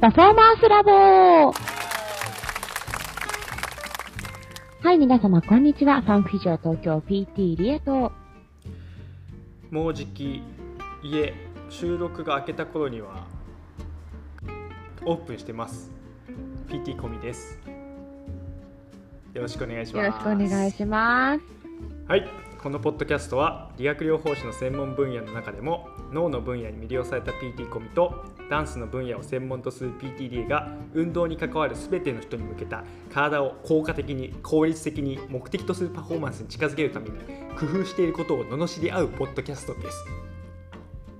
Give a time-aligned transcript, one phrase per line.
[0.00, 1.54] パフォーマンスラボは
[4.92, 6.00] い、皆様、こんにちは。
[6.00, 8.10] ファンフィジョ東京 PT リエと、
[9.70, 10.42] もうじき
[11.02, 11.34] 家
[11.68, 13.26] 収録が明けた頃には
[15.04, 15.90] オープンしてます。
[16.70, 17.58] PT コミです。
[19.34, 20.06] よろしくお願いします。
[20.06, 21.42] よろしくお願いします。
[22.08, 37.16] はいこのポッドキャストは理学療法士の専門分野の中でも脳の分野に魅了された PT コミとダンスの分野を専門とする PTDA が運動に関わる全ての人に向けた体を効果的に効率的に目的とするパフォーマンスに近づけるために
[37.58, 40.04] 工夫していることを罵り合うポッドキャストです。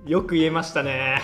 [0.05, 1.21] よく言えましたね、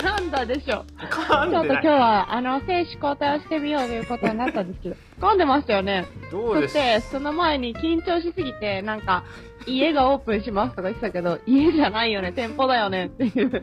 [0.00, 0.84] 噛んだでしょ。
[0.98, 6.06] 噛んでちょっと今日は、あの、精子交代をしてみようということになったんですけど、噛んでましたよね。
[6.30, 6.74] どうです？
[6.74, 9.24] そして、その前に緊張しすぎて、なんか、
[9.66, 13.62] 家がオープンしますとか言ってたけど、家じゃないよね、店舗だよねっていう。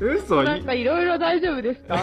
[0.00, 1.96] 嘘なんかいろいろ大丈夫ですか？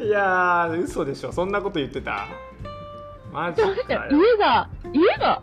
[0.00, 1.32] いやー嘘でしょ。
[1.32, 2.26] そんなこと言ってた？
[3.32, 3.74] マジかよ。
[4.10, 5.42] 家が、家が、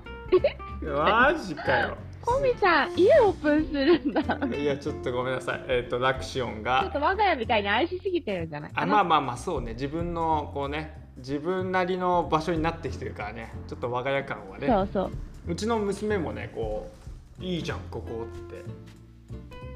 [0.83, 4.21] マジかよコミさん、家オープンするんだ。
[4.23, 5.65] ちょいやちょっとごめんなさい。
[5.67, 8.71] えっ、とラクシオンっがと我が家みたいに愛しすぎてるんじゃない？
[8.75, 9.73] あまあまあまあそうね。
[9.73, 13.51] 自分のこうね自分なりの場所になってきてるからね。
[13.67, 14.67] ちょっと我が家感はね。
[14.67, 15.11] そうそう。
[15.47, 16.91] うちの娘もねこ
[17.39, 18.63] ういいじゃんここって。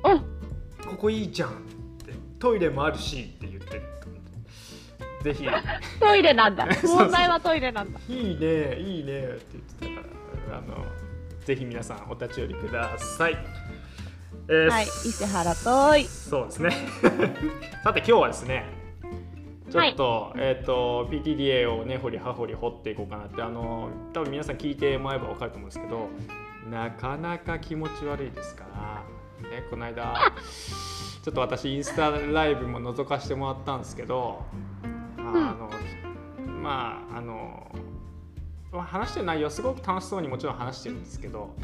[0.04, 1.54] おここいいじゃんっ
[2.06, 2.14] て。
[2.40, 3.82] トイレもあるしって言ってる
[5.23, 5.48] ぜひ。
[6.00, 6.68] トイレなんだ。
[6.86, 8.00] 問題はトイレなんだ。
[8.08, 9.46] いいねいいねって
[9.82, 10.08] 言ってたか
[10.52, 10.58] ら。
[10.60, 10.86] あの
[11.46, 13.38] ぜひ皆さんお立ち寄りください。
[14.48, 16.04] えーはい、石原とい。
[16.06, 16.72] そうですね。
[17.84, 18.66] さて今日はですね、
[19.70, 26.10] ちょっと、えっ、と PTDA をね掘り葉掘り掘っていこうかなってあの多分皆さん聞いてもらえばわかると思うんですけど、
[26.70, 28.64] なかなか気持ち悪いですか？
[29.44, 30.14] ら、ねこの間
[31.23, 34.44] ちょっと私インスタライブも覗かせてもらったんですけど、
[35.17, 35.70] あの、
[36.61, 37.72] まああの
[38.81, 41.55] 話してる内容はすごく楽しそうにもちろん話してるんですけど、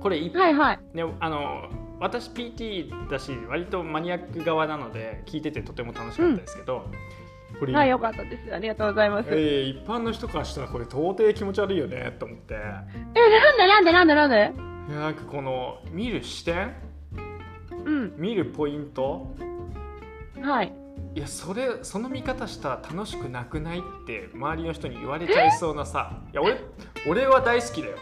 [0.00, 0.78] これ一はいはい。
[0.94, 1.68] ね、あの
[2.00, 6.86] 私 PT だし割とマニアック側なので聞いててとても楽しかったですけど、
[7.60, 8.54] これ、はい、よかったです。
[8.54, 9.28] ありがとうございます。
[9.30, 13.20] え、えー一般の人からしたらこれ到底気持ち悪いよねと思ってなんで
[13.66, 14.52] なんでなんでなんで？
[14.94, 16.74] なんかこの見る視点？
[17.84, 18.14] うん。
[18.16, 19.34] 見るポイント？
[20.42, 20.72] はい。
[21.14, 26.22] いやそれその見方したら楽しくなくないって周りの人に言われちゃいそうなさ。
[26.32, 26.58] いや俺
[27.06, 27.96] 俺は大好きだよ。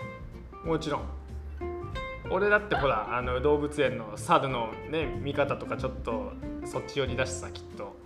[0.64, 1.02] もちろん。
[2.30, 6.32] 俺だってほらあの動物園の猿のね見方とかちょっと
[6.64, 7.96] そっち寄りだしさきっと。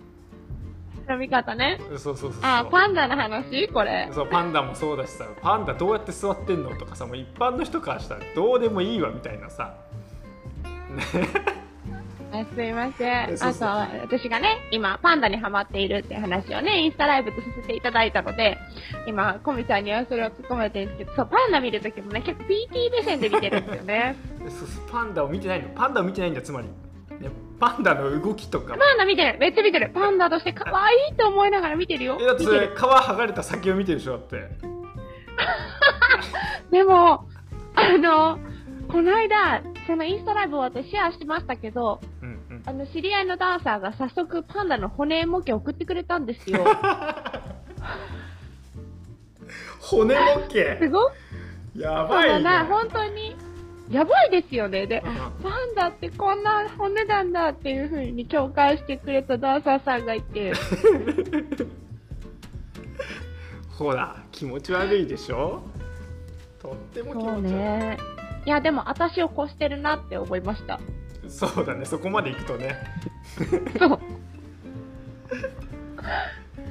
[1.07, 1.79] 飲み方ね。
[1.89, 2.41] そうそうそうそう。
[2.41, 3.67] あ、パンダの話？
[3.67, 4.09] これ。
[4.11, 5.27] そうパンダもそうだしさ。
[5.39, 6.75] パンダどうやって座ってんの？
[6.77, 9.75] とかさもう一般の人からしたらどうでもいいわみたいなさ
[12.31, 13.37] あすいません。
[13.41, 13.65] あと、
[14.01, 18.57] 私がね、今、パンダにハマっているって話をね、インスタライブとさせていただいたので、
[19.07, 24.15] 今、コミさんにはそれを突っ込めてるんですけど、そう、パンダ見るときもね、結構 PT 目線で見てるんですよね。
[24.49, 26.67] そうそうパンダを見てないのパンダを見てないんだつまり、
[27.19, 32.17] ね、パンダの動きとかもパンダ見てるめっちゃ見てるパンダとして可愛いと思いながら見てるよ。
[32.19, 32.43] えだって。
[32.43, 34.49] 皮剥がれた先を見てるでしょだって
[36.71, 37.27] でも、
[37.75, 38.39] あの、
[38.87, 42.63] この間、そのインスタライブを私シェアしてましたけど、うんうん。
[42.65, 46.65] あの、知り合いのダンサーが早速パンダの骨模型送ってくれたんですよ。
[49.81, 50.19] 骨模
[50.49, 50.79] 型？
[50.79, 51.13] すごく
[51.75, 52.39] やばいね。
[52.43, 53.35] な、本当に、
[53.91, 54.87] やばいですよね。
[54.87, 60.53] で、うんパンダってこんな骨なんだっていう風に共感してくれたダンサーさんがいて、
[63.77, 65.61] ほら気持ち悪いでしょ？
[66.59, 67.51] とっても気持ち悪い。
[67.51, 67.97] ね。
[68.45, 70.79] いや、でも私を越してるなって思いました。
[71.27, 71.85] そうだね。
[71.85, 72.75] そこまでいくとね。
[73.79, 73.89] そう、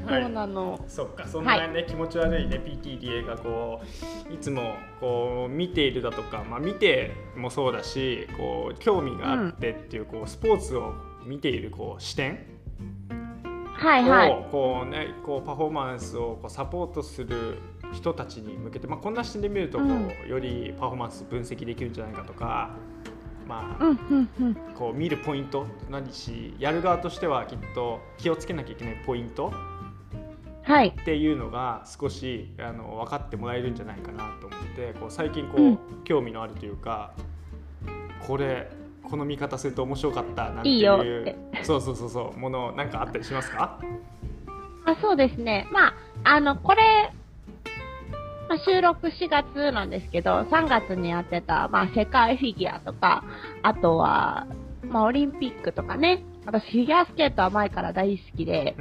[0.07, 0.23] はい。
[0.23, 0.85] そうなの。
[0.87, 1.27] そっか。
[1.27, 3.83] そんなね、気持ち悪いね PTDA がこ
[4.31, 10.93] ういつもこう見ているだとか、まあ、見てもそうだしこう興味があってっていう,、こうスポーツを
[11.27, 12.47] 見ているこう視点。
[13.73, 14.31] はいはい。
[14.31, 17.59] をこう、ね、こうパフォーマンスをこうサポートする
[17.95, 19.91] 人たちに向けて、まあ、こんな視点で見るとこう、う
[20.27, 22.71] んよりパフォーマンス分析できるんじゃないかとか、
[23.47, 24.55] まあうん、うん、うん。
[24.75, 29.53] こう見るポイント何しやる側としてはきっと気をつけなきゃいけないポイント
[30.63, 30.89] はい。
[30.89, 37.13] っていうのが少しあの分かってもらえるんじゃないかなと思ってこう最近こう、うん興味のあるというか
[38.27, 38.71] これ
[39.03, 43.79] この見方すると面白かったなんていうそうそうそうそうものなんかあったりしますか？
[44.87, 45.67] あそうですね。
[45.73, 45.95] まあ、
[46.25, 46.83] あの、これ、
[48.49, 53.25] まあ、収録4月なんですけど、3月にやってた、まあ、世界フィギュアとか、
[53.63, 54.47] あとは、
[54.83, 58.77] まあ、オリンピックとかね、私フィギュアスケートは前から大好きで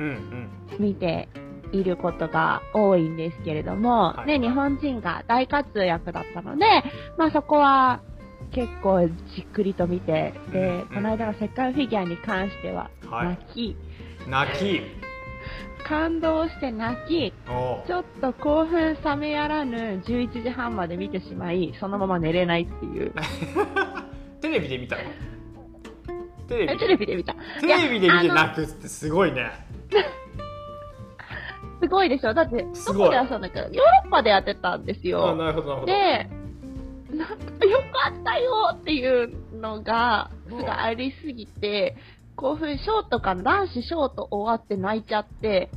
[0.80, 1.30] 見て
[1.72, 6.66] いることが多いんですけれども、はいね、日本人が大活躍だったので、
[7.18, 8.02] まあそこは
[8.54, 13.28] 結構じっくりと見て、うんでうん、この間の世界フィギュアに関してははい。
[13.30, 13.78] 泣き、
[14.28, 14.82] 泣き
[15.88, 23.14] 感動して泣き、ちょっと興奮冷めやらぬ11時半まで見てしまい、そのまま寝れないっていう。
[24.42, 25.02] テレビで見たの？
[26.48, 27.34] テレビえテレビで見た。
[27.62, 29.52] テレビで見て泣くってすごいね。
[31.82, 32.34] すごいでしょ？
[32.34, 35.36] だって、どこでやったんだっけど、ヨーロッパでやってたんですあよ。
[35.36, 35.86] なるほどなるほど。
[35.88, 36.30] で、
[37.14, 41.96] なんかよかったよっていうのが、うんすごいありすぎて、
[42.44, 45.70] 興奮、ショートかな男子ショート終わって泣いちゃって、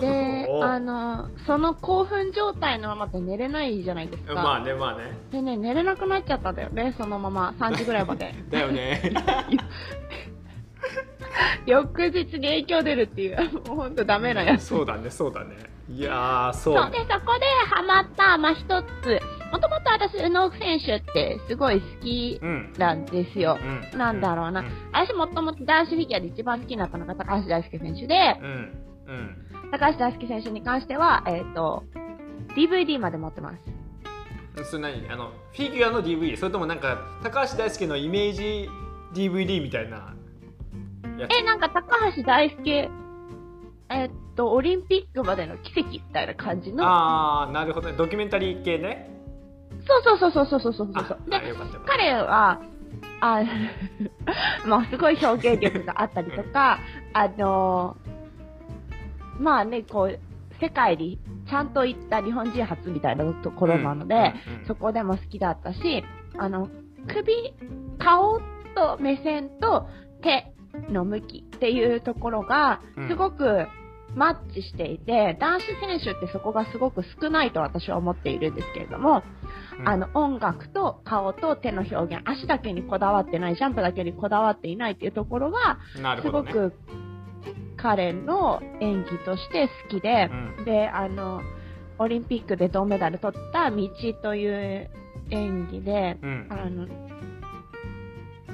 [0.00, 4.34] で お、あの、その興奮状態のままで寝れないじゃないですか。
[4.34, 8.34] まあねまあねでね、寝れなくなっちゃったんだよね、そのまま、3時ぐらいまで。
[8.50, 9.00] だよね
[11.66, 14.64] 翌日に影響出るっていう、もうほんとダメなやつ。
[14.64, 15.54] そうだねそうだね
[15.88, 19.20] いやーそうそう、で、そこでハマった、まあ、一つ。
[19.52, 23.58] もともと私、宇野選手ってすごい好きうんなんですよ。
[23.92, 23.98] うん。
[23.98, 24.60] なんだろうな。
[24.60, 24.66] うん。
[24.92, 28.72] 私もともと男子フィギュアで一番好きになったのが高橋大輔選手で、うん。
[29.06, 29.70] うん。
[29.70, 31.84] 高橋大輔選手に関しては、えっ、と、
[32.56, 34.70] DVD まで持ってます。
[34.70, 35.10] それ何？
[35.10, 38.68] あのフィギュアの DVD それともなんか高橋大輔のイメージ
[39.14, 40.14] DVD みたいな
[41.28, 42.90] え、なんか高橋大輔、
[43.90, 47.90] えっ、と、オリンピックまでの奇跡みたいな感じの、ああなるほど。
[47.90, 49.19] ねドキュメンタリー系ね
[50.04, 51.30] そうそうそうそうそうそうそう。
[51.30, 51.40] で、
[51.86, 52.60] 彼は、
[53.20, 53.42] あ
[54.66, 56.78] まあ、すごい表現力があったりとか、
[57.12, 57.96] あの、
[59.38, 60.18] まあね、こう、
[60.60, 64.34] 世界にちゃんと行った日本人初みたいなところなので、
[64.66, 66.04] そこでも好きだったし、
[66.38, 66.68] あの、
[67.08, 67.54] 首、
[67.98, 68.40] 顔
[68.74, 69.88] と目線と
[70.22, 70.52] 手
[70.92, 73.66] の向きっていうところが、すごく
[74.14, 79.22] マッチしていて、男子選手ってそこがすごく少ないと私は思っているんですけれども、
[79.78, 79.88] うん。
[79.88, 85.78] あの、音楽と顔と手の表現、足だけにこだわってない、ジャンプだけにこだわっていないっていうところが、
[86.22, 86.74] すごく
[87.76, 90.64] 彼の演技として好きでう、ん。
[90.64, 91.40] で、あの、
[91.98, 93.88] オリンピックで銅メダル取った道
[94.22, 94.90] という
[95.30, 96.46] 演技で、うん。
[96.50, 96.86] あの、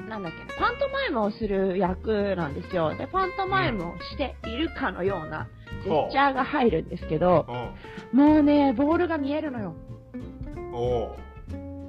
[0.08, 2.94] なんだっけな、パントマイムをする役なんですよ。
[2.94, 5.48] で、パントマイムをしているかのような
[5.82, 7.46] ジェスチャーが入るんですけど、
[8.12, 9.74] おもうね、ボールが見えるのよ。
[10.76, 10.78] う。
[10.78, 11.17] お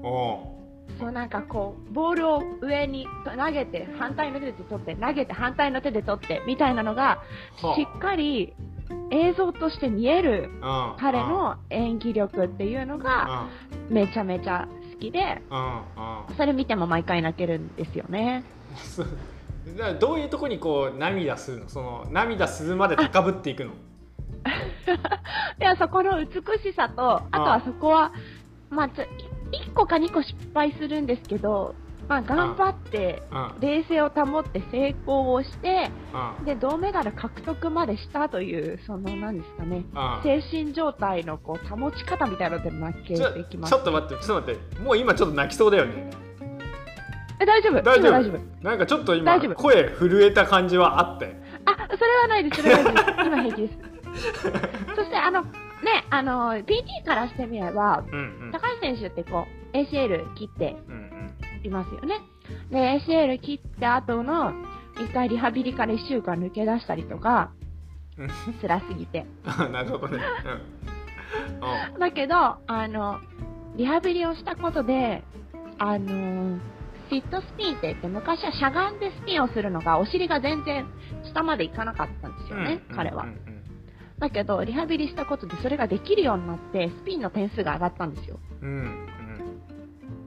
[0.03, 0.07] う。
[0.07, 0.57] お
[0.99, 7.21] そうなんかこう、ボールを上に投げて、反対の手で取って、投げて反対の手で取って、みたいなのが、
[7.75, 8.55] しっかり
[9.11, 10.49] 映像として見える
[10.97, 13.47] 彼の演技力っていうのが、
[13.89, 15.43] めちゃめちゃ好きで、
[16.35, 18.43] それ見ても毎回泣けるんですよね。
[19.99, 21.69] どういうとこにこう涙するの？
[21.69, 23.73] その涙するまで高ぶっていくの？
[25.59, 26.27] ではそこの美
[26.59, 28.13] しさと、あとはそこは、
[28.69, 31.75] まあ、ちょ1個か2個失敗するんですけど、
[32.07, 33.59] まあ、頑張って、うん。
[33.59, 35.91] 冷静を保って成功をして、
[36.39, 36.45] うん。
[36.45, 40.23] で、銅メダル獲得までしたという、その、何ですかね、うん。
[40.23, 43.71] 精神状態のこう保ち方みたいなので泣けてきます。
[43.71, 43.79] ちょ。
[43.79, 44.79] っと待ってちょっと待って。
[44.79, 46.09] もう今ちょっと泣きそうだよね。
[47.39, 47.81] え大丈夫？
[47.81, 48.07] 大丈夫？
[48.07, 48.63] 今大丈夫？
[48.63, 51.35] なんかちょっと今声震えた感じはあって。
[51.65, 53.09] あ、それはないです、それはないです。
[53.25, 53.77] 今平気です。
[54.95, 55.43] そして、あの、
[55.83, 58.51] ね、あの、PT からしてみれば、うんうん。
[58.51, 62.19] 高橋選手ってこう、ACL 切ってうんいますよね。
[62.71, 64.53] で、ACL 切った後の、
[64.95, 67.51] 一回リハビリから一週間抜け出したりとか、
[68.17, 68.29] うん。
[68.61, 69.25] 辛すぎて。
[69.45, 70.23] あ なるほどね。
[71.93, 71.99] うん。
[71.99, 73.19] だけど、あの、
[73.75, 75.23] リハビリをしたことで、
[75.77, 76.57] あの、
[77.09, 80.87] シットスピンって言って、昔はしゃがんでスピンをするのが、お尻が全然
[81.25, 83.29] 下までいかなかったんですよね、うん彼はうん。
[83.29, 83.46] うん
[84.19, 88.39] だけど、リハビリしたことでそれができるようになって、スピンの点数が上がったんですよ。
[88.61, 89.07] うん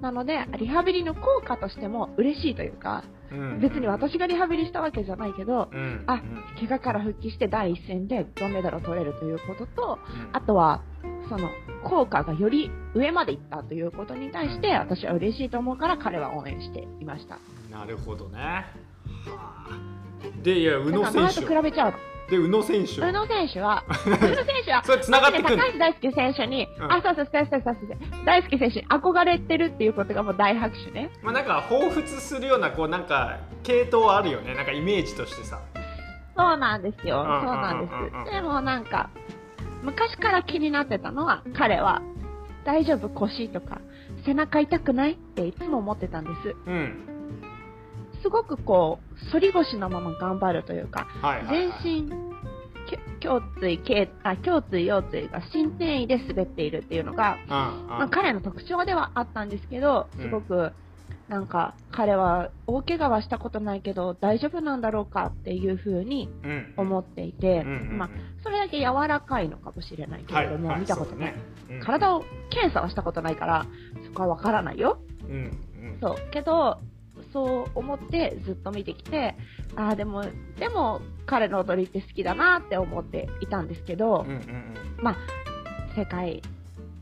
[0.01, 3.39] なので、リハビリの効果としても嬉しいというか、うん。
[3.39, 6.05] うん別に私がリハビリしたわけじゃないけど、うん。
[6.07, 6.23] あ
[6.59, 9.99] 怪我から復帰して第一戦で銅メダルを取れるということと、
[10.31, 10.37] うん。
[10.37, 10.83] あとは、
[11.29, 11.51] その、
[11.85, 17.39] 効果がより上までいったということに対して、私は嬉しいと思うから彼は応援していました。
[17.71, 18.39] なるほどね。
[18.39, 18.65] は
[19.69, 19.91] あ。
[20.43, 21.47] でいや宇野選手。
[21.47, 21.95] と比べちゃう
[22.31, 25.65] で宇野選手宇野選手は、 宇野選手は、それ繋がってくんの？
[25.65, 26.93] 高橋大輔選手に、うん。
[26.93, 28.25] あ、そうそう、そうそうそうそう。
[28.25, 31.11] 大輔選手に憧れてるっていうことがもう大拍手ね。
[31.23, 34.55] まあなんか彷彿するようなこうなんか系統あるよね。
[34.55, 35.59] なんかイメージとしてさ。
[36.37, 37.19] そうなんですよ。
[37.23, 37.41] うん。
[37.47, 37.89] そうなんで
[38.27, 38.33] す。
[38.33, 39.11] でもなんか、
[39.83, 42.01] 昔から気になってたのは、彼は、
[42.65, 43.09] 大丈夫？
[43.09, 43.81] 腰とか、
[44.25, 45.13] 背中痛くない？
[45.13, 46.55] っていつも思ってたんです。
[46.67, 47.07] うん。
[48.23, 52.31] すごくこう、反り腰のまま頑張るというか、はいはい、はい、全身、
[53.23, 57.51] 胸椎、頸あ胸椎、腰椎が新転移で滑っているっていうのが、うんうん
[57.89, 60.73] まあ、彼の特徴ではあったんですけど、すごく、
[61.29, 68.11] なんか、彼は大怪我はしたことないけど、大丈夫なんだろうかっていうふうにうん思っていて、うんうんうんまあ、
[68.43, 71.33] それだけ柔らかいのかもしれないけれども、はいはい見たことない。
[71.33, 71.37] そ
[71.67, 73.67] うだね体を検査はしたことないから、
[74.07, 74.99] そこはわからないよ。
[75.29, 76.17] うんうんそう。
[76.33, 76.79] けど、
[77.33, 79.37] そう思ってずっと見てきて、
[79.77, 80.25] ああ、でも、
[80.59, 85.17] でも、彼の踊りって好きだなって思っていたんですけど、うんうんうんまあ、
[85.97, 86.43] 世界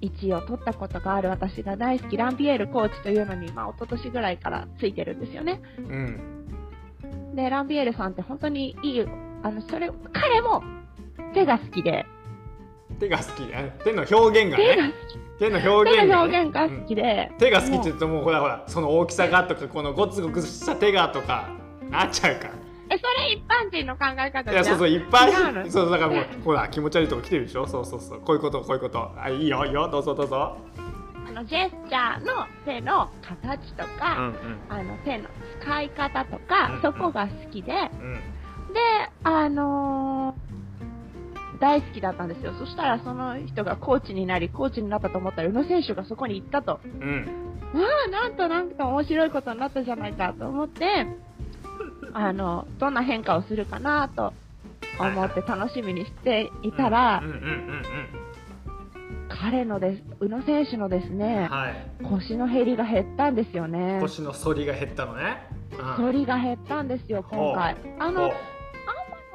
[0.01, 5.61] 一位を取ったことがある私が大好きランビエールコーチというのに、まあ、一昨年ぐらいからついてるんですよね。
[5.79, 6.39] うん
[7.35, 9.07] で、ランビエールさんって本当にいい、
[9.43, 10.63] あの、それ、彼も
[11.35, 12.05] 手が好きで、
[12.99, 13.55] 手が好き。
[13.55, 14.93] あ手の表現がね。
[15.39, 21.49] 手の表現が,、好きで、手が好きって言うともうほらほらその大きさがとかこのゴツゴツした手がとか
[21.91, 22.55] なっちゃうから。
[22.91, 24.55] え、それ一般人の考え方じゃん？
[24.55, 25.71] いやそうそういっぱい違うの？
[25.71, 27.69] そうだからもうほら気持ち悪いとこ来てるでしょ？
[27.69, 28.21] そうそうそう。
[28.21, 29.13] こういうことこういうこと。
[29.17, 29.89] あいいよいいよ。
[29.89, 30.57] どうぞどうぞ。
[31.29, 34.33] あの、ジェスチャーの手の形とうんか、
[34.71, 35.29] あの、手の
[35.61, 38.73] 使い方とか、うんそこが好きで、うんうん。
[38.73, 38.81] で、
[39.23, 40.18] あのー
[41.61, 42.53] 大好きだったんですよ。
[42.59, 46.81] そしたらその人がコーチになり、コーチになったと思ったら宇野選手がそこに行ったと。
[47.01, 51.07] うんわあ、なんとなんか面白いことになったじゃないかと思って、
[52.15, 54.33] あの、どんな変化をするかなと
[54.99, 57.23] 思って楽しみにしていたら、
[59.29, 63.99] 彼のです、宇野選手のですうんね、はい腰の減りが減ったんですよね。
[64.01, 65.47] 腰の反りが減ったのね
[65.79, 67.77] うん反りが減ったんですよ、今回。
[67.99, 68.35] あの、ほ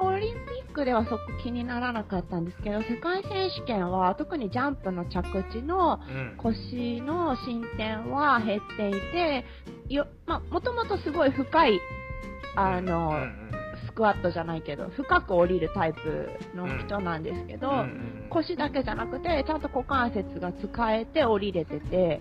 [0.04, 6.36] オリンピックではそこ気にならなかったんですけど、世界選手権は特にジャンプの着地のううん。
[6.38, 9.44] 腰の進展は減っていて、
[9.88, 11.80] よ、まあ、もともとすごい深い、
[12.56, 13.44] あの、うんうん
[13.86, 22.20] スクワットじゃないけど、深く降りるタイプの人なんですけど、うんうん腰だけじゃなくて、ちゃんと股関節が使えて降りれてて、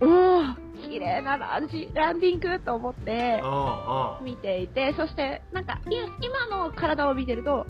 [0.00, 0.08] うん。
[0.08, 5.80] うおー綺麗なランジランディングと思ってあ見ていて、そして、なんか、
[6.20, 7.66] 今の体を見てると、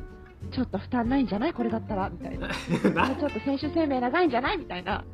[0.53, 1.53] ちょっと負担ないんじゃない？
[1.53, 2.09] これだったら？
[2.11, 2.49] みたいな。
[3.17, 4.27] ちょっと選手生命長い？
[4.29, 5.05] んじゃないみたいな。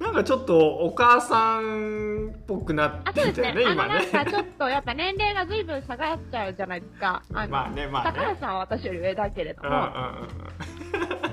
[0.00, 3.02] なんかちょっとお母さんっぽくなっ。
[3.14, 3.94] てきたよね、あの今ね。
[4.12, 7.22] なんかちょっとやっぱ年齢が随分下がっちゃうじゃないですか。
[7.32, 8.36] あの、まあね、まあ高橋ね。
[8.40, 9.86] さんは私より上だけれどうんうんも、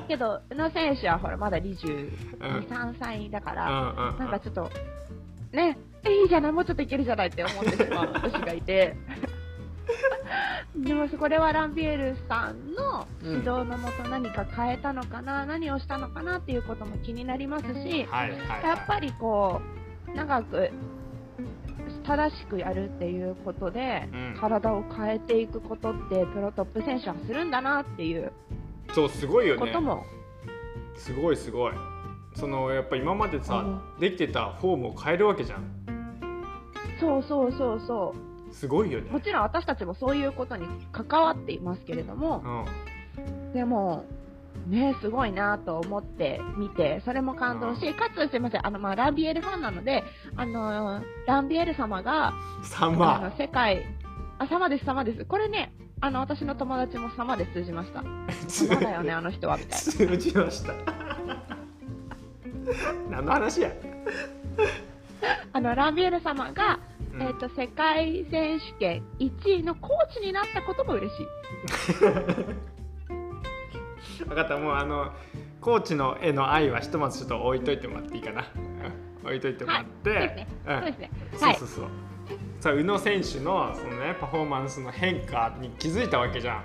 [0.08, 4.70] けど、宇野選手はほらまだ22、うんうん3歳だかうら、んうんうんなんかちょっと、
[5.54, 8.96] ね、いいじゃない、もうちょっといけるじゃないって思ってしまう私がいて。
[10.76, 18.64] でも、これはランビエールさんの指導のもと何か変えたのかな、何をしたのかなっていうことも気になりますし、はいはいはい。
[18.64, 19.62] やっぱりこ
[20.08, 20.72] う、長く
[22.06, 24.38] 正しくやるっていうことで、うん。
[24.40, 28.32] 体を変えていくことって、プロトップ選手はするんだなっていう
[28.94, 29.60] そうすごいよね。
[29.60, 30.06] ことも、
[30.96, 31.74] すごいすごい
[32.42, 33.58] そのやっぱ今までさ
[33.98, 35.86] うできてたフォームを変えるわけじゃん。
[37.00, 38.16] そうそうそうそ
[38.52, 39.04] すごいよう。
[39.04, 42.66] もねちろん私たちもそういうことに関わっていますけれども。
[43.18, 43.54] う、ん。
[43.54, 44.06] でも、
[44.68, 50.04] ね、すごいなと思って見て、それも感動し、かつすいません、あの、まあ、ランビエールファンなので、
[50.36, 52.34] あの、ランビエール様が、
[52.64, 53.86] サンあマの、世界、
[54.40, 55.26] あ、様です、様です。
[55.26, 58.04] これね、あの、私の友達も様で 通じました。
[58.48, 59.78] 様だよね、あの人は、みたいな。
[59.78, 60.74] 通じました
[63.10, 63.72] 何の話や、
[65.54, 66.80] あの、ランビエール様が、
[67.14, 71.28] うんえっ、と、世界選手権1位のコーチになったことも嬉しい。
[74.26, 75.12] 分かったもうあの
[75.60, 78.44] コーチの絵の愛はひとまずちょっと置いといてもらっていいかな、
[79.22, 80.48] う ん置いといてもらって、そうですね。
[80.68, 81.12] うんそうですね。
[81.40, 81.82] はいそうそ。
[81.82, 81.88] うそう
[82.62, 86.64] さあ宇野選手のそのねパフォーマンスの変化に気づいたわけじゃん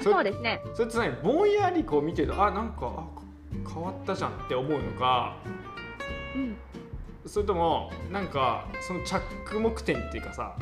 [0.00, 0.60] それそうですね。
[0.74, 1.12] それって何？
[1.22, 3.23] ぼんやりこう見てるとあなんかあ
[3.66, 5.36] 変わったじゃんって思うのか
[6.34, 6.56] うん。
[7.26, 10.56] それともなんかその着目点っていうかさ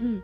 [0.00, 0.22] うん。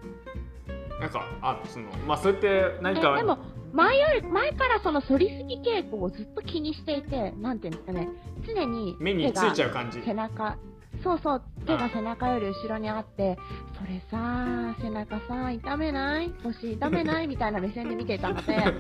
[1.01, 3.39] なんかあそのまあそれって何えかでも
[3.73, 8.09] 前より前からその反りすぎ傾向をずっと気にしていてなんていうんですかね。
[8.47, 10.03] 常に目についちゃう感じ。
[10.03, 10.57] 背中。
[11.03, 13.39] そうそう手が背中より後ろにあって
[13.79, 16.31] それさ背中さ痛めない？
[16.43, 17.27] 腰痛めない？
[17.27, 18.59] みたいな目線で見ていたので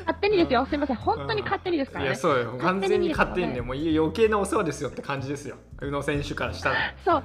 [0.00, 0.66] 勝手にですよ。
[0.66, 0.96] すいません。
[0.96, 2.10] 本当に勝手にですからね。
[2.10, 2.58] いやそうよ。
[2.60, 5.56] 完全に勝手にねもう余計なお世話ですよって感じですよ。
[5.80, 6.76] 宇野選手からしたら。
[7.04, 7.22] そう。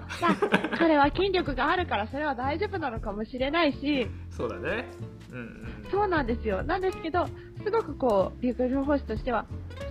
[0.51, 4.07] だ彼は筋力があるからそれは大丈夫なのかもしれないし。
[4.29, 4.85] そうだね。
[5.31, 5.87] うんうん。
[5.91, 6.63] そうなんですよ。
[6.63, 7.27] なんですけど、
[7.63, 9.45] すごくこう、陸上保士としては、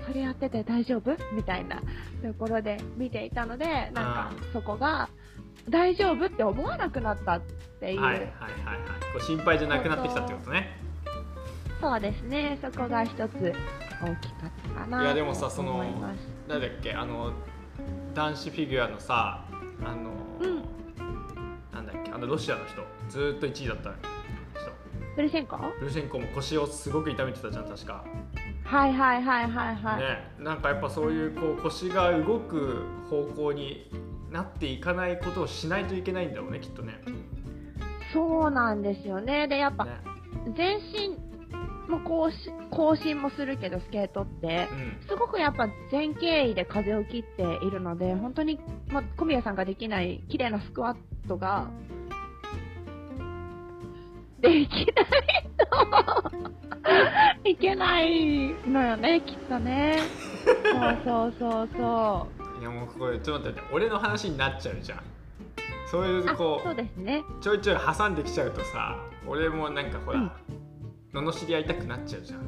[0.07, 1.17] それやってて大丈夫？
[1.33, 5.09] みたいなところで見ていたので、なんかそこが
[5.69, 7.41] 大丈夫って思わなくなったっ
[7.81, 8.00] ていう。
[8.00, 8.31] はいはいはい
[9.15, 10.77] は心配じゃなくなってきたってことね
[11.80, 13.18] そうですね、そこが一つ
[14.02, 15.02] 大きかったかな。
[15.02, 16.18] いやでもさその思います。
[16.49, 17.32] なんだっけあの
[18.14, 19.44] 男子フィギュアのさ
[19.85, 20.62] あの、うん。
[21.73, 22.82] なんだっけあのロシアの人。
[23.08, 23.97] ずーっと1位だった人。
[25.14, 25.56] プリセンコ？
[25.80, 28.04] ルシェンコも腰をすごく痛めてたじゃん確か、
[28.64, 30.00] はいはいはいはいはい。
[30.00, 30.30] ね。
[30.38, 33.90] なんかやっぱそういうこう腰が動く方向に
[34.30, 37.00] なっていかないことをしないといけないんだろうねきっとね。
[38.12, 39.49] そうなんですよね。
[39.49, 39.92] で、やっぱね。
[40.56, 41.27] 全身
[41.88, 44.68] も更新更新もするけど、スケートって。
[44.71, 51.68] うんすごくやっぱ前傾位で風を切っているので、本当に、まあ、小宮さんができない綺麗なスクワットが、
[54.40, 55.07] できない
[57.42, 59.99] といけないのよね、きっとね。
[60.45, 62.28] そうそうそうそ
[62.59, 62.61] う。
[62.61, 65.02] いやもうこれちょっと待って俺の話になっちゃうじゃん
[65.90, 67.23] そういうあ、こそうですね。
[67.38, 70.30] うちょいちょい挟んできちゃうとさ俺もなんかほら、うん
[71.12, 72.41] 罵り合いたくなっちゃうじゃん。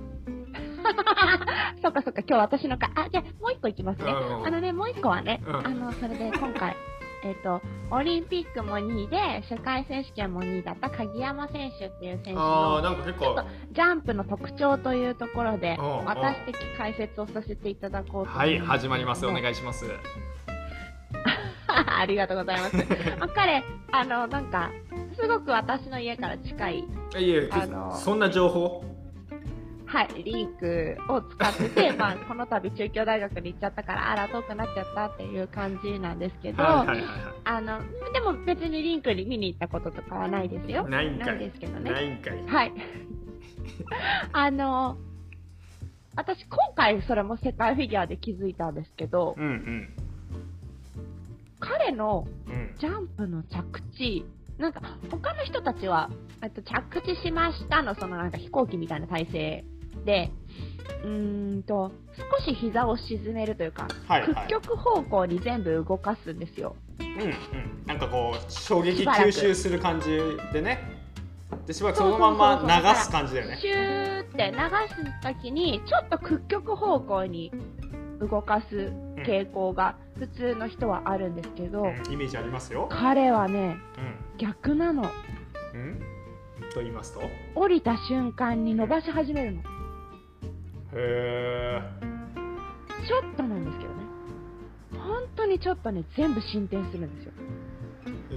[1.83, 4.11] そっかそっか、今日私のか、あ、じゃあもう一個いきますね。
[4.13, 4.47] うん。
[4.47, 5.57] あのね、もう一個はね、うん。
[5.67, 6.77] あの、それで今回、
[7.25, 12.97] えっ、と、オリンピックも2位で、世界選手権も2位だった鍵山選手っていう選手あーの、なん。
[12.97, 13.37] か結構
[13.73, 18.67] ジャンプの特徴というところで、私的解説をさせていただこうと思はいうん。
[18.67, 19.85] ですけども始まりますお願いします
[21.69, 22.77] ありがとうございます。
[23.19, 23.63] まあ彼、
[23.93, 24.51] あの、なん。
[24.51, 24.71] か、
[25.21, 26.85] すごく私の家から近い、い
[27.31, 28.85] えあのそんな情報？
[29.91, 37.07] はい、リンクを使ってて、 まあ、この度中京大学に行っちゃったから、あら、遠くなっちゃったっていう感じなんですけど、はいはいはいは
[37.43, 37.81] あの、
[38.13, 40.87] でも別にリンクに見に行ったこととかはないですよ。
[40.87, 41.91] いないんかいですけどね。
[41.91, 42.73] ないんかいはい。
[44.33, 44.97] あの、
[46.15, 49.89] 私今回それも世界フィギュアで気づいたんですけど、うんうん
[51.59, 54.25] 彼のうんジャンプの着地、
[54.61, 56.11] なんか他の人たちは、
[56.43, 59.65] えっと着地しましたのそのなんか飛行機みたいな体勢
[60.05, 60.31] で、
[61.03, 61.91] うーんと、
[62.39, 64.35] 少し膝を沈めるというか、はいはい。
[64.49, 66.77] 屈曲方向に全部動かすんですよ。
[66.99, 67.87] うんうん。
[67.87, 70.19] なんかこう衝撃吸収する感じ
[70.53, 71.01] でね。
[71.67, 73.59] でしばらくそのまんま流す感じだよね。
[73.61, 74.59] シューって流
[74.95, 77.51] すときに、ちょっと屈曲方向に
[78.21, 78.93] 動かす
[79.27, 82.89] 傾向が普通の人はあるんですけど、うんイメージありますよ。
[82.91, 85.03] 彼はね、うん逆なの。
[85.75, 86.01] うん？
[86.73, 87.21] と言いますと？
[87.21, 89.63] へ降りた瞬間に伸ばし始めるの。
[90.95, 91.81] え
[93.07, 94.01] ちょっとなんですけどね。
[94.93, 97.33] 本当にちょっとね、全部進展するんですよ。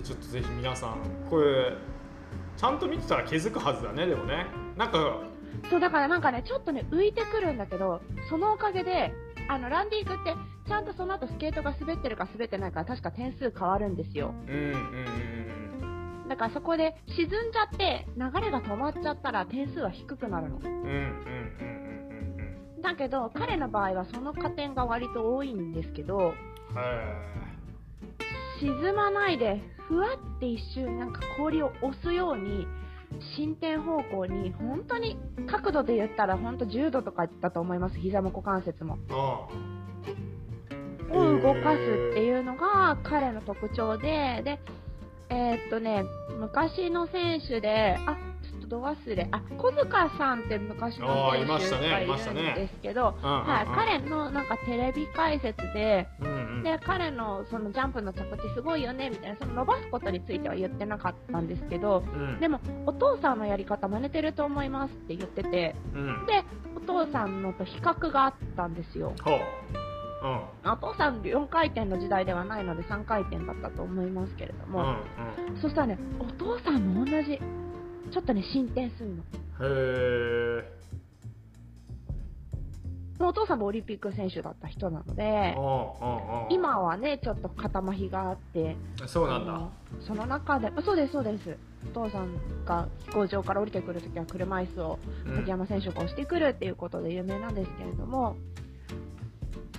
[0.03, 0.97] ちょっとぜひ皆さん
[1.29, 1.73] これ
[2.57, 5.21] ちゃんと見てたら気づくはずだねでもねなんか
[5.69, 9.13] そう、だからなんかね、ちょっとね、浮いてくるんだけど、そのおかげで、
[9.47, 10.33] あの、ランディングって、
[10.67, 14.33] ちゃんとその後スケートが滑ってるか滑ってないか、確か点数変わるんですよ。
[14.47, 15.42] うんうんうん
[16.27, 20.57] だからそこで沈んじゃって、流れが止まっちゃったら点数は低くなるの。
[20.57, 21.83] うんうんうんうんうん
[22.83, 26.33] だけど、彼の場合はその加点が割と多いんですけど、
[28.59, 32.67] 沈まないで、ふわって一瞬なんか氷を押すように、
[33.37, 38.97] 進展方向に、本当に角度で言ったら本当10度とかだと思います、膝も股関節も。
[41.09, 44.59] を動かすっていうのが彼の特徴で、で、
[45.33, 46.05] えーっとね、
[46.39, 56.63] 昔の選手で、あ、ちょっとど忘れ、あ、小塚さんって昔の選あーいました手がいるんですけど、うんうんうんはい、彼のなんかテレビ解説で、うんうん。
[56.63, 62.39] で、彼のそのジャンプの着地すごいよね、みたいな、その伸ばすことについては言ってなかったんですけど、うん。
[62.39, 66.25] でも、お父さんのやり方真似てると思いますって言ってて、うん。
[66.27, 66.43] で、
[66.77, 69.13] お父さんのと比較があったんですよ。
[69.23, 69.82] ほう
[70.23, 70.71] うん。
[70.71, 74.95] お父さん4回転の時代ではないので3回転だったと思いますけれどうんも、
[75.49, 75.61] うん。
[75.61, 77.39] そしたらね、お父さんも同じ、
[78.11, 79.15] ちょっとね、進展するの。
[79.17, 79.23] へ
[79.61, 80.83] え
[83.19, 85.55] お父さんもオリンピック選手だった人なので、
[86.49, 89.69] 今はね、ちょっと肩麻痺があって、そうなんだ。
[90.01, 91.57] その中で、あそうです、そうです。
[91.89, 92.33] お父さん
[92.65, 95.35] が飛行場から降りてくるときは車椅子をうん。
[95.35, 98.35] 鍵山選手が押してくるっていうことで有名なんですけれども、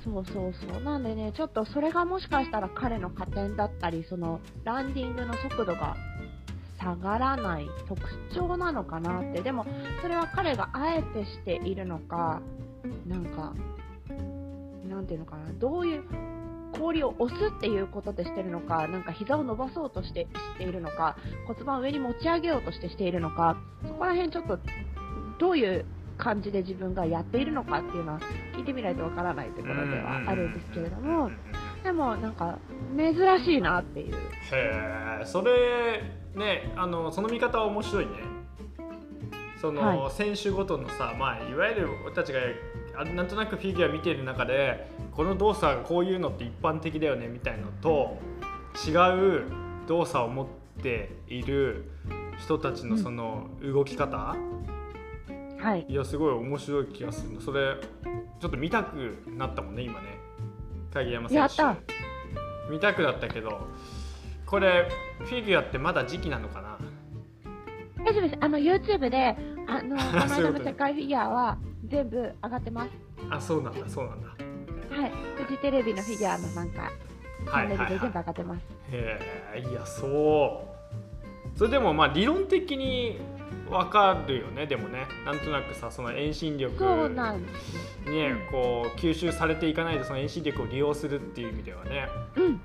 [0.05, 0.83] そうそうそう。
[0.83, 5.97] なんでね、ちょっとそれがもしかしたら彼の加点だったり、そのランディングの速度が
[6.79, 8.01] 下がらない特
[8.35, 9.41] 徴なのかなって。
[9.41, 9.65] でも、
[10.03, 12.43] それは彼があえてしているのか、
[13.07, 13.55] なんか、
[14.89, 16.05] なんていうのかな、どういう、
[16.79, 24.59] 氷を押すっていうことでしてるのか、なんか膝を伸ばそうとしてしているのか、骨盤を上に持ち上げようとしてしているのか、そこら辺ちょっと、
[25.39, 25.87] どういう
[26.17, 28.21] 感じで自分がやっているのかっていうのは
[28.57, 31.31] 聞いてみないとわからないところではあるんですけれども、
[31.83, 32.59] でもなんか
[32.97, 34.15] 珍しいなっていう。
[34.15, 34.19] へ
[35.23, 36.03] えそれ
[36.35, 38.13] ねあのその見方は面白いね。
[39.61, 42.41] その、は選手ごとのさ、まあ、いわゆる俺たちが
[42.99, 48.19] あなんとなくフィギュア見てる中でこの動作こういうのって一般的だよねみたいのと
[48.87, 48.91] 違
[49.41, 49.45] う
[49.87, 50.47] 動作を持っ
[50.83, 51.91] ている
[52.39, 54.37] 人たちのその動き方、
[55.65, 55.87] はい。
[55.89, 57.77] いやすごい面白い気がするのそれ
[58.39, 58.97] ちょっと見たく
[59.29, 60.19] なったもんね今ね
[60.93, 61.77] 鍵山選手やった
[62.71, 63.67] 見たくなったけど
[64.45, 64.89] これ
[65.21, 66.79] フィギュアってまだ時期なのかな？
[68.05, 68.37] 大丈夫です。
[68.41, 72.91] あの YouTube であの この間の世界フィギュアは全部上がってます。
[73.31, 75.13] あそうなんだそうなんだはい。
[75.43, 76.91] フジテレビのフィギュアのなんか
[77.47, 78.67] チャンネルで全部上がってます。
[78.93, 79.19] へ
[79.55, 80.69] えいやそ
[81.55, 83.19] うそれでもまあ理論的に
[83.71, 88.11] わかるよねでもねなんとなくさその遠心力そうなんです。
[88.11, 92.53] にこう吸収されていかないとその遠心力を利用するっていう意味ではねうん。
[92.53, 92.61] ね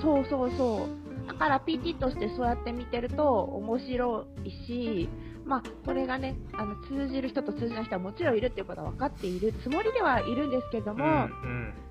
[0.00, 1.26] そうそうそう。
[1.26, 5.08] だから PT としてそうやって見てると面白いし、
[5.44, 11.89] まあこれがね、あの通じる人と通じない人はもちろんいるっていうことは分かっているつもりではいるんですけども、うんうん、で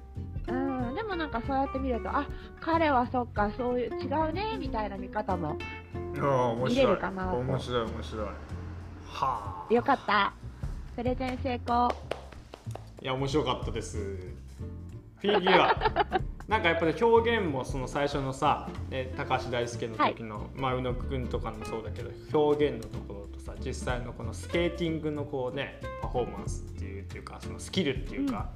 [1.10, 2.28] もなんかそうやって見ると、あ、
[2.62, 5.58] 彼はそっか、そういう違うねみたいな見方も
[6.15, 7.32] うん、ああ面見れるかな。
[7.32, 8.26] と面白い面白い。
[8.26, 9.74] はあ。
[9.74, 10.34] よかった。
[10.95, 11.91] プレゼン成功。
[13.02, 13.98] いや面白かったです。
[15.17, 15.76] フィギュア。
[16.48, 28.50] なんかやっぱり表現もその最初のさ、ね、高橋大輔の時の、まあ宇野くんとかもそうだけど表現のところとさ実際のこのスケーティングのこうねパフォーマンスっていうっていうかそのスキルっていうか、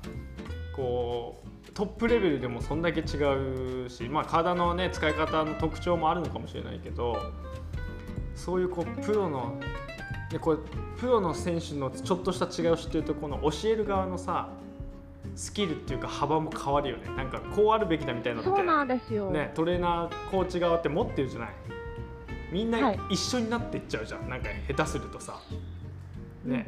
[0.76, 7.18] こうトップレベルでもそんだけ違うし、まあ、体のね使い方の特徴もあるのかもしれないけど
[8.36, 9.60] そういうこうプロの
[10.32, 10.58] でこれ
[10.98, 14.50] プロの選手のちょっとした違いを知ってるとこの教える側のさ
[15.36, 17.08] スキルっていうか幅も変わるよね。
[17.16, 19.32] なんかこうあるべきだみたいなのってそうなんですよ。
[19.32, 21.50] ね、トレーナーコーチ側って持ってるじゃない。
[22.52, 23.00] みんはない。
[23.10, 25.40] 一緒になっていっちゃうじゃん、なんか下手するとさ
[26.44, 26.68] ね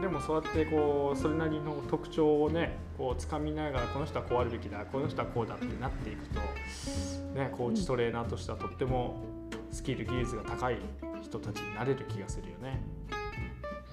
[0.00, 6.40] でもそうやってこうそれなりの特徴をねこう掴みながらこの人はこうあるべきだこの人はこうだってなっていくと、
[7.34, 9.22] ね、コーチトレーナーとしてはとっても
[9.70, 10.78] スキル技術が高い
[11.22, 12.82] 人たちになれる気がするよね。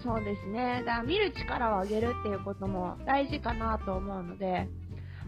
[0.04, 0.84] そうですね。
[0.86, 4.68] だから見る力を上げるっていうことも大事かなと思うので、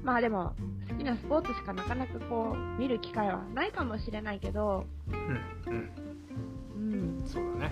[0.03, 0.53] まあでも
[0.89, 5.91] 好きなスポーツしかなかなかこう見る機会はないかもしれないけど、うんうん
[6.75, 7.23] うん。
[7.25, 7.71] そうだね。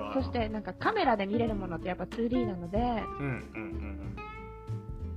[0.00, 3.02] いやそしてなんかカメラで見れるものってやっぱ 2D なので、うんうん
[3.58, 4.16] うん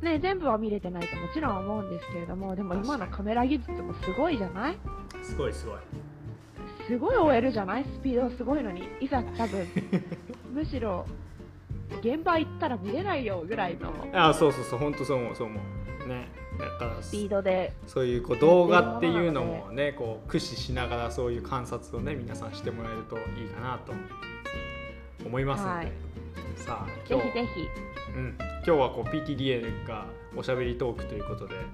[0.02, 4.78] ね、全部は見れてないともちろん思うんですけれども、でも今のカメラ技術もすごいじゃない？
[5.15, 5.78] うんすごいすごい。
[6.88, 7.84] すごい追えるじゃない？
[7.84, 8.84] スピードすごいのに。
[9.02, 9.68] いざ多分、
[10.54, 11.06] むしろ
[12.02, 13.92] 現場行ったら見れないよぐらいの。
[14.13, 15.60] あそうそうそう本当そう思うそう思
[16.06, 16.08] う。
[16.08, 16.30] ね。
[17.02, 17.74] スピードで。
[17.86, 23.94] そういうこう動画っていうのもねこう駆使しながらそういう観察をね皆さんしてもらえるといいかなと
[25.25, 25.91] 思いますので、はい。
[26.55, 27.27] さあぜ今日。
[27.27, 27.67] ひぜひ。
[28.15, 30.05] うん、今日はこう PTDA が
[30.36, 31.55] おしゃべりトークということで。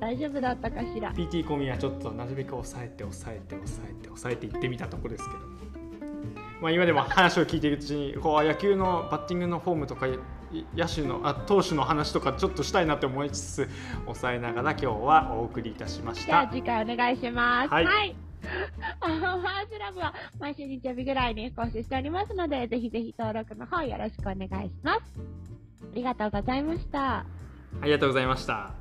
[0.00, 1.12] 大丈夫だったかしら。
[1.12, 5.46] PT コミはちょっとなるべく抑えて抑えて抑えて抑えていってみたところですけども、
[6.60, 10.18] まあ、今でも話を聞いているうちにこう野球のバッティングのフォームとかい
[10.74, 13.68] 野手のあ投手の話とかちょっとしたいなって思いつつ
[14.06, 16.26] 抑えながら今日はお送りいたしました。
[16.26, 17.70] じゃあ次回お願いします。
[17.70, 17.86] はい。
[17.86, 18.27] あの、
[19.00, 25.00] ファースラブは毎週日曜日ぐらいに更新しておりますので、ぜひぜひ登録の方よろしくお願いします。
[25.92, 27.18] ありがとうございました。
[27.18, 27.26] あ
[27.84, 28.72] りがとうございました。